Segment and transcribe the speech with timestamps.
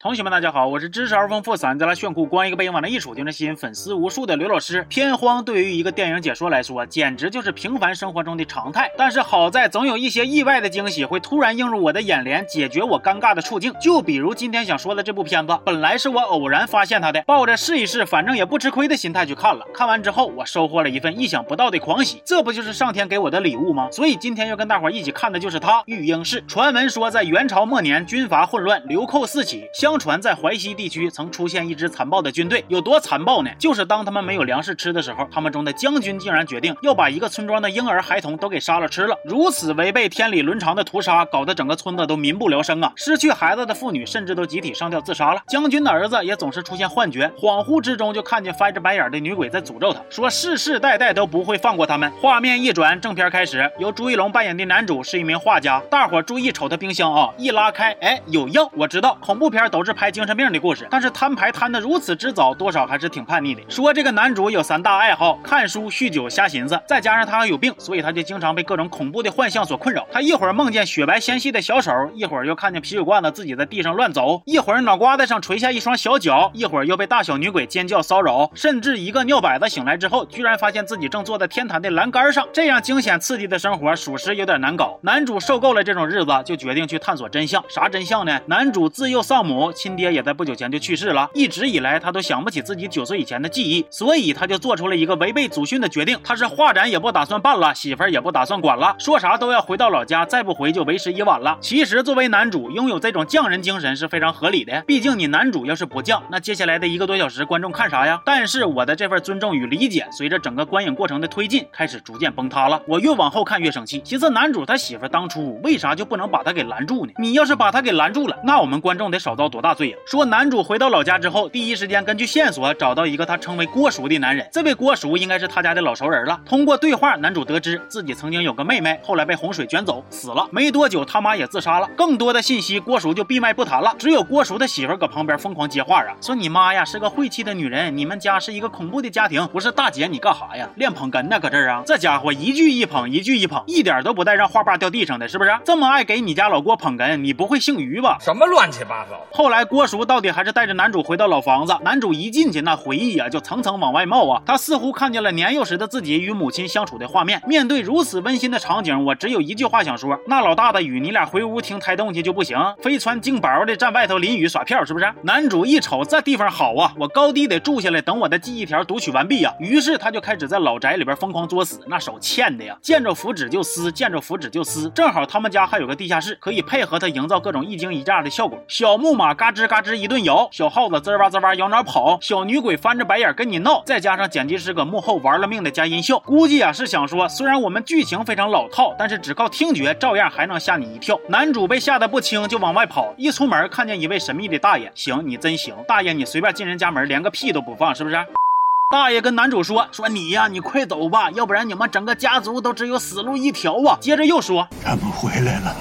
[0.00, 4.86] 同学们，大家好，我是知识而丰富、嗓子来炫酷、光一个背影往那一杵就能吸引粉丝无数的刘老师。
[4.88, 8.88] 片荒对于一个电影解说来说，简直就是平凡生活中的常态。
[8.96, 13.74] 但是好在总有一些意外的惊喜会突然映入我的眼帘，解决我尴尬的处境。
[13.80, 19.66] 就比如今天想说的这部片子，本来是我偶然发现它的，抱着试一试，反正也不吃亏的心态去看了。
[19.74, 23.88] 看完之后，我收获了一份意想不到的狂喜，这不就是上天给我的礼物吗？
[23.90, 26.40] 所以今天要跟大伙一起看的就是它——育婴室。
[26.46, 30.74] 传闻说，在元朝末年，军阀混乱，流寇四起，相传在淮西。
[30.74, 33.50] 地区曾出现一支残暴的军队，有多残暴呢？
[33.58, 39.16] 就是当他们没有粮食吃的时候，他们中的将军竟然决定要把一个村庄的婴儿孩童都给杀了吃了。
[39.24, 42.92] 如此违背天理伦常的屠杀，搞得整个村子都民不聊生啊！
[42.96, 45.40] 失去孩子的妇女甚至都集体上吊自杀了。
[45.48, 52.12] 将军的儿子也总是出现幻觉，恍惚之中就看见翻着白眼的女鬼在诅咒他，说世世代代都不会放过他们。
[52.20, 55.80] 画面一转，正片开始，由朱一龙扮演的男主是一名画家。
[55.90, 58.70] 大伙注意瞅他冰箱啊，一拉开，哎，有药。
[58.74, 60.58] 我知道恐怖片都是拍精神病的。
[60.58, 63.62] 故事，但是摊牌摊的如此之早，多少还是挺叛逆的。
[63.68, 70.04] 说这个男主有三大爱好：看书、酗酒、瞎寻思，再加上他还有病，所以他就经常被各种恐怖的幻象所困扰。
[70.10, 82.44] 他一会儿梦见雪白纤细的小手，一会儿又看见啤酒罐子自己在地上乱走，一会儿脑瓜子上垂下一双小脚，一会儿又被大小女鬼尖叫骚扰，甚至一个尿摆子醒来之后，居然发现自己正坐在天坛的栏杆上。
[82.52, 84.98] 这样惊险刺激的生活，属实有点难搞。
[85.02, 87.62] 男主受够了这种日子，就决定去探索真相。
[87.68, 88.40] 啥真相呢？
[88.46, 91.28] 男主自幼丧母，亲爹也在不久前就去世了。
[91.34, 96.18] 一直以来，他都想不起自己九岁以前的记忆，所以他就做出了一个违背祖训的决定。
[96.22, 101.56] 他是画展也不打算办了，媳妇儿也不打算管了，说啥都要回到老家，再不回就为时已晚了。
[101.60, 104.82] 其实，作为男主，拥有这种匠人精神是非常合理的。
[104.86, 108.20] 毕竟你男主要是不犟，那接下来的一个多小时，观众看啥呀？
[108.24, 112.80] 但是我的这份尊重与理解，随着整个观影过程的推进，开始逐渐崩塌了。
[112.86, 117.12] 我越往后看越生气，寻思男主他媳妇当初为啥就不能把他给拦住呢？
[117.18, 119.96] 你要是把他给拦住了，那我们观众得少遭多大罪呀？
[120.06, 121.48] 说男主回到老家之后。
[121.48, 126.38] 第一时间根据线索找到一个他称为郭叔的男人，这位郭叔应该是他家的老熟人了。
[126.44, 130.46] 通过对话，男主得知自己曾经有个妹妹，后来被洪水卷走死了。
[130.50, 131.88] 没多久，他妈也自杀了。
[131.96, 133.94] 更多的信息，郭叔就闭麦不谈了。
[133.98, 139.46] 只有郭叔的媳妇搁旁边疯狂接话啊，说你妈呀是个晦气的女人，你们家是一个恐怖的家庭。
[139.48, 140.68] 不是大姐，你干啥呀？
[140.76, 141.40] 练捧哏呢？
[141.40, 141.82] 搁这儿啊？
[141.86, 145.58] 这家伙一句一捧，一句一捧，一点都不带让话把掉地上的，是不是？
[145.64, 148.18] 这么爱给你家老郭捧哏，你不会姓于吧？
[148.20, 149.18] 什么乱七八糟？
[149.32, 151.74] 后后来郭叔到底还是带着男主回到老房子。
[151.80, 154.42] 男主一进去，那回忆啊就层层往外冒啊。
[154.44, 157.40] 他似乎看见了年幼时的自己与母亲相处的画面。
[157.46, 165.10] 面对如此温馨的场景，我只有一句话想说：那老大的雨，你俩回屋听胎动去就不行，非穿净薄的站外头淋雨耍票，是不是？
[165.22, 169.54] 男主一瞅这地方好啊，我高低得住下来，等我的记忆条读取完毕呀。
[169.58, 174.90] 于是他就开始在老宅里边疯狂作死，那手欠的呀，见着符纸就撕，见着符纸就撕。
[174.90, 178.62] 正好他们家还有个地下室，可以配合他营造各种一惊一乍的效果。
[178.68, 182.58] 小木马嘎吱嘎吱一顿摇，小耗子滋哇滋哇摇哪跑，小女。
[182.58, 191.16] 鬼翻着白眼跟你闹，再加上剪辑师搁幕后玩了命的加音效，估计啊是想说，虽然我们剧情非常老套，但是只靠听觉照样还能吓你一跳。
[191.28, 198.16] 男主被吓得不轻，就往外跑，一出门看见一位神秘的大爷，行，你真行，大爷你随便进人家门，连个屁都不放，是不是？
[198.90, 203.96] 大爷跟男主说说你呀，你快走吧，要不然你们整个家族都只有死路一条啊。
[204.00, 205.76] 接着又说，他们回来了，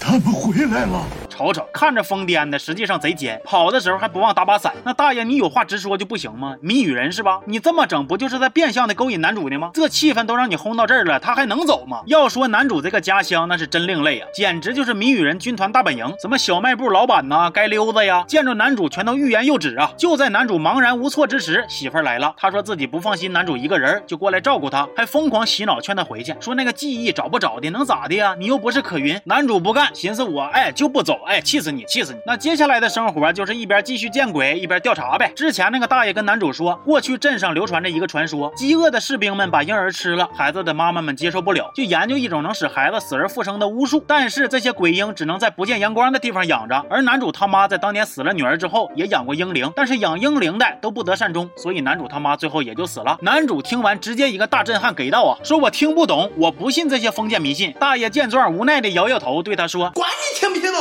[0.00, 1.04] 他们回来了。
[1.40, 3.40] 瞅瞅，看着疯癫的，实际上贼尖。
[3.42, 4.74] 跑的时候还不忘打把伞。
[4.84, 6.54] 那大爷，你有话直说就不行吗？
[6.60, 7.40] 谜语人是吧？
[7.46, 9.70] 你这么整，不就是在变相的勾引男主呢吗？
[9.72, 12.02] 这气氛都让你轰到这儿了，他还能走吗？
[12.04, 16.12] 要说男主这个家乡，那是真另类啊，简直就是谜语人军团大本营。
[16.20, 19.90] 什么小卖部老板呐，街溜子呀，见着男主全都欲言又止啊。
[19.96, 22.34] 就在男主茫然无措之时，媳妇儿来了。
[22.36, 28.36] 他说自己不放心男主一个人，就过来照顾他，还疯狂洗脑劝他回去，说那个记忆找不着的，能咋的呀？
[28.38, 29.18] 你又不是可云。
[29.24, 32.18] 男主不干，寻思我哎就不走，哎气死你，气死你。
[32.26, 35.32] 那接下来的生活就是一边继续见鬼，一边调查呗。
[35.36, 44.04] 之前那个大爷跟男主说，过去镇上流传着一个传说，饥饿的士兵们把婴儿吃了，孩子的妈妈们接受不了，就研究一种能使孩子死而复生的巫术。
[44.08, 46.84] 但是这些鬼婴只能在不见阳光的地方养着。
[46.90, 53.16] 而男主他妈在当年死了女儿之后，也养过婴灵，但是养婴灵的都不得善终，所以男主他妈最后也就死了。
[53.22, 57.72] 男主听完直接一个大震撼给到啊，说我听不懂，我不信这些封建迷信。
[57.78, 60.80] 大爷见状无奈的摇摇头，对他说，管你听不听懂，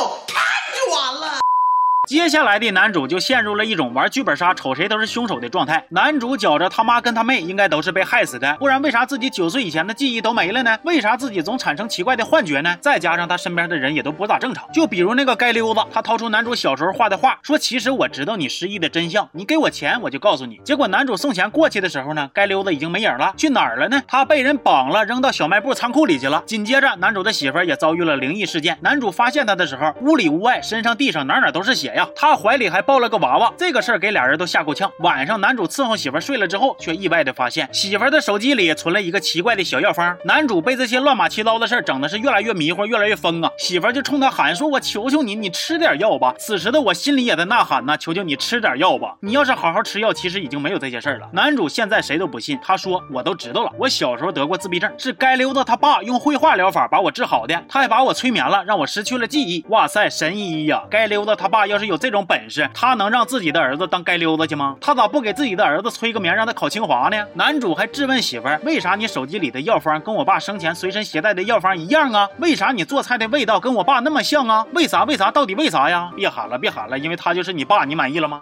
[2.10, 5.86] 接下来的男主就陷入了一种玩剧本杀，瞅谁都是凶手的状态。
[5.90, 10.76] 男主觉着他妈跟他妹应该都是被害死的，不然为啥自己九岁以前的记忆都没了呢？
[10.84, 12.76] 为啥自己总产生奇怪的幻觉呢？
[12.82, 20.60] 再加上他身边的人也都不咋正常，就比如那个街溜子，他掏出男主小时候画的画，说其实我知道你失忆的真相，你给我钱我就告诉你。
[20.66, 24.02] 结果男主送钱过去的时候呢，街溜子已经没影了，去哪儿了呢？
[24.08, 26.42] 他被人绑了，扔到小卖部仓库里去了。
[26.48, 28.76] 紧接着，男主的媳妇也遭遇了灵异事件。
[28.82, 31.99] 男主发现他的时候，屋里屋外、身上地上哪哪都是血呀。
[32.00, 33.54] 呀，他怀里还抱了个娃娃。
[33.58, 34.90] 这个事儿给俩人都吓够呛。
[35.00, 40.18] 晚上男主伺候媳妇睡了之后，却意外的发现媳妇的手机里存了一个奇怪的小药方。
[40.24, 43.52] 男主被这些乱码七糟的事儿整的是越来越迷糊，越来越疯啊！
[43.58, 49.18] 媳妇就冲他喊说：“我求求你，你吃点药吧。”此时的我心里也在呐喊呢：“求求你吃点药吧！
[49.20, 59.66] 你要是好好吃药，其实已经没有这些事儿了。”男主现在谁都不信，他说：“我都知道了，我小时候得过自闭症，是该溜达他爸用绘画疗法把我治好的，他还把我催眠了，让我失去了记忆。
[59.70, 60.84] 哇塞，神医呀！
[60.90, 64.78] 该溜达他爸要是有这种本事，他能让自己的儿子当街溜子去吗？
[64.80, 72.30] 他咋不给自己的儿子催个眠，让他考清华呢？”男主还质问媳妇儿：“为啥你手机里的药方跟我爸生前随身携带的药方一样啊？
[72.38, 74.66] 为啥你做菜的味道跟我爸那么像啊？
[74.74, 75.04] 为啥？
[75.04, 75.32] 为啥？
[75.32, 76.12] 到底为啥呀？
[76.16, 78.40] 别喊了，别喊了，因为他就是你爸，你满意了吗？”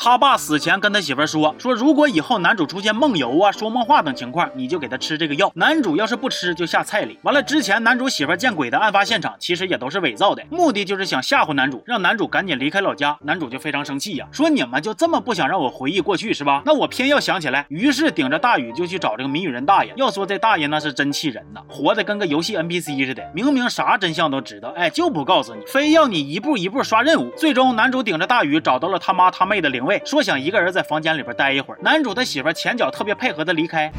[0.00, 5.50] 他爸死前跟他媳妇说说，如果以后男主出现梦游啊、说梦话等情况，你就给他吃这个药。
[5.56, 7.18] 男主要是不吃，就下菜里。
[7.22, 13.18] 完了之前男主媳妇见鬼的案发现场，其实也都是伪造的，目的就是想吓唬男主，让男主赶紧离开老家。
[13.22, 16.62] 男主就非常生气呀，说你们就这么不想让我回忆过去是吧？
[16.64, 17.66] 那我偏要想起来。
[17.68, 19.92] 于是顶着大雨就去找这个谜语人大爷。
[19.96, 27.32] 要说这大爷那是真气人呐，活的跟个游戏 NPC 似的，明明啥真相都知道，哎，就不告诉你，非要你一步一步刷任务。
[27.36, 30.68] 最终男主顶着大雨找到了他妈他妹的灵说想一个人。
[30.68, 33.90] 在房间里边待一会儿，男主的媳妇前脚特别配合的离开，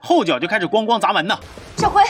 [0.00, 1.36] 后脚就开始咣咣砸门呢。
[1.76, 2.00] 小辉。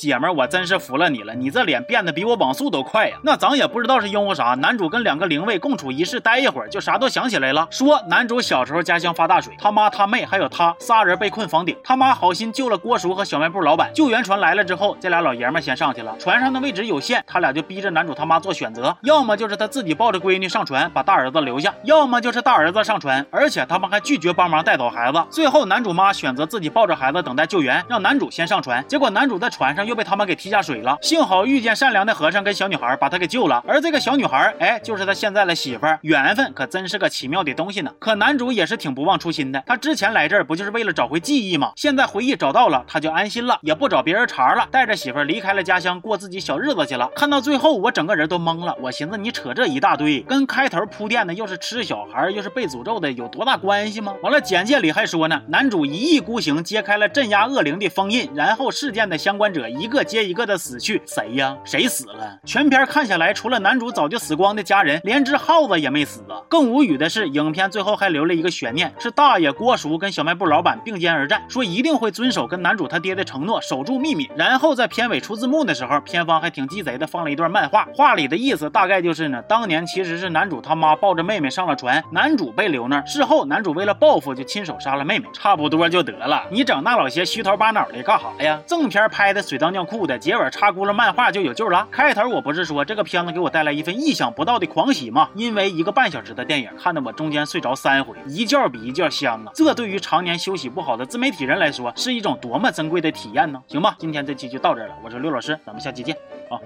[0.00, 3.18] 姐们儿，我真是服了你了，你这脸变得比我网速都快呀！
[3.22, 7.68] 那咱也不知道是因为啥，男主跟两个灵位共处一室待一会儿，就啥都想起来了。
[7.70, 13.90] 说男主小时候家乡发大水，他妈他妹还有他仨人被困房顶，他妈好心救了郭叔和小卖部老板。
[13.92, 25.22] 救援船来了之后，这俩老爷们先上去了，船上的位置有限，他俩就逼着男主他妈做选择，要么就是他自己抱着闺女上船把大儿子留下，要么就是大儿子上船，而且他们还拒绝帮忙带走孩子。
[25.28, 28.82] 最后男主妈选择自己抱着孩子等待救援，让男主先上船。
[28.88, 29.89] 结果男主在船上。
[29.90, 33.62] 又被他们给踢下水了，幸好遇见善良的和尚跟小女孩，把他给救了。
[33.66, 35.98] 而这个小女孩，哎，就是他现在的媳妇儿。
[36.02, 37.90] 缘分可真是个奇妙的东西呢。
[37.98, 41.72] 可男主也是挺不忘初心的，他之前来这儿不就是为了找回记忆吗？
[41.74, 47.10] 现在回忆找到了，他就安心了，也不找别人茬了，带着媳妇儿离开了家乡，过自己小日子去了。
[47.16, 48.76] 看到最后，我整个人都懵了。
[48.80, 54.14] 我寻思你扯这一大堆，跟开头铺垫的又是吃小孩，又是被诅咒的，有多大关系吗？
[54.22, 59.68] 完了，简介里还说呢，男主一意孤行，揭开了镇压恶灵的封印，然后事件的相关者。
[59.70, 61.56] 一一个接一个的死去，谁呀？
[61.64, 62.38] 谁死了？
[62.44, 66.36] 全片看下来，除了男主早就死光的家人，连只耗子也没死啊！
[66.50, 74.30] 更无语的是，影片最后还留了一个悬念，是大爷郭叔跟小卖部老板并肩而战，说一定会遵守跟男主他爹的承诺，守住秘密。
[74.36, 86.44] 然后在片尾出字幕的时候，片方还挺鸡贼的放了一段漫画，画里的意思大概就是呢，当年其实是男主他妈抱着妹妹上了船，男主被留那儿，事后男主为了报复就亲手杀了妹妹，差不多就得了。
[86.50, 88.60] 你整那老些虚头巴脑的干啥呀？
[88.66, 89.69] 正片拍的水当。
[89.70, 91.86] 尿裤的结尾插轱辘漫画就有救了。
[91.90, 95.28] 开头我不是说这个片子给我带来一份意想不到的狂喜吗？
[95.34, 99.52] 因为一个半小时的电影，看得我中间睡着三回，一觉比一觉香啊！
[99.54, 103.62] 这对于常年休息不好的自媒体人来说，是一种多么珍贵的体验呢？
[103.68, 106.16] 行吧，今天这期就到这了，我是刘老师，咱们下期见
[106.48, 106.58] 啊。